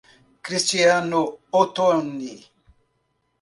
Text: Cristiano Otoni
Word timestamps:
Cristiano 0.45 1.19
Otoni 1.59 2.33